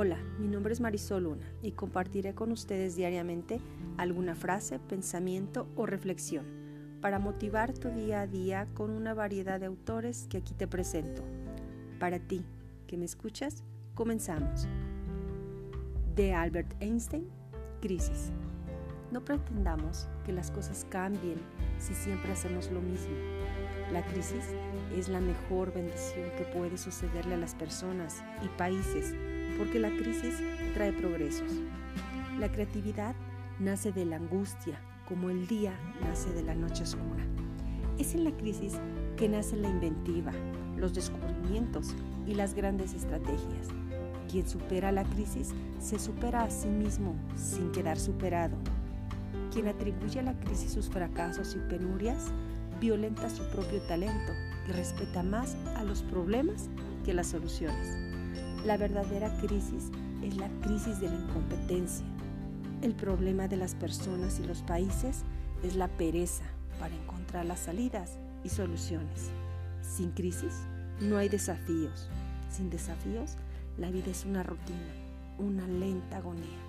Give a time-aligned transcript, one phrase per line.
[0.00, 3.60] Hola, mi nombre es Marisol Luna y compartiré con ustedes diariamente
[3.96, 6.44] alguna frase, pensamiento o reflexión
[7.00, 11.24] para motivar tu día a día con una variedad de autores que aquí te presento.
[11.98, 12.44] Para ti,
[12.86, 13.64] que me escuchas,
[13.96, 14.68] comenzamos.
[16.14, 17.28] De Albert Einstein,
[17.80, 18.30] Crisis.
[19.10, 21.40] No pretendamos que las cosas cambien
[21.80, 23.16] si siempre hacemos lo mismo.
[23.92, 24.44] La crisis
[24.96, 29.16] es la mejor bendición que puede sucederle a las personas y países
[29.58, 30.34] porque la crisis
[30.74, 31.52] trae progresos.
[32.38, 33.14] La creatividad
[33.58, 37.24] nace de la angustia, como el día nace de la noche oscura.
[37.98, 38.74] Es en la crisis
[39.16, 40.32] que nace la inventiva,
[40.76, 41.94] los descubrimientos
[42.26, 43.68] y las grandes estrategias.
[44.30, 48.56] Quien supera la crisis se supera a sí mismo sin quedar superado.
[49.52, 52.30] Quien atribuye a la crisis sus fracasos y penurias
[52.80, 54.32] violenta su propio talento
[54.68, 56.68] y respeta más a los problemas
[57.04, 58.17] que las soluciones.
[58.68, 59.90] La verdadera crisis
[60.22, 62.04] es la crisis de la incompetencia.
[62.82, 65.22] El problema de las personas y los países
[65.62, 66.44] es la pereza
[66.78, 69.30] para encontrar las salidas y soluciones.
[69.80, 70.52] Sin crisis
[71.00, 72.10] no hay desafíos.
[72.50, 73.38] Sin desafíos,
[73.78, 74.92] la vida es una rutina,
[75.38, 76.60] una lenta agonía.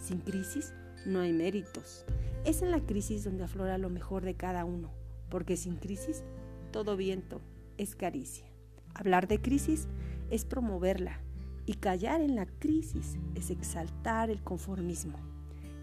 [0.00, 0.72] Sin crisis
[1.06, 2.04] no hay méritos.
[2.44, 4.92] Es en la crisis donde aflora lo mejor de cada uno,
[5.28, 6.22] porque sin crisis
[6.70, 7.40] todo viento
[7.78, 8.46] es caricia.
[8.94, 9.88] Hablar de crisis
[10.30, 11.18] es promoverla
[11.66, 15.18] y callar en la crisis es exaltar el conformismo.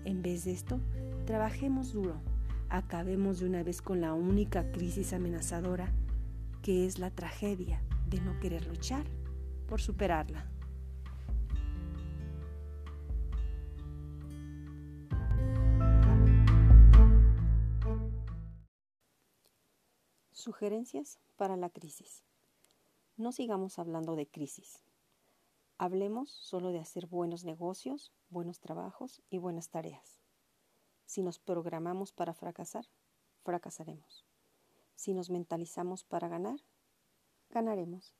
[0.05, 0.79] En vez de esto,
[1.25, 2.21] trabajemos duro,
[2.69, 5.91] acabemos de una vez con la única crisis amenazadora
[6.61, 9.05] que es la tragedia de no querer luchar
[9.67, 10.45] por superarla.
[20.31, 22.23] Sugerencias para la crisis.
[23.17, 24.88] No sigamos hablando de crisis.
[25.81, 30.19] Hablemos solo de hacer buenos negocios, buenos trabajos y buenas tareas.
[31.05, 32.85] Si nos programamos para fracasar,
[33.43, 34.25] fracasaremos.
[34.95, 36.59] Si nos mentalizamos para ganar,
[37.49, 38.13] ganaremos.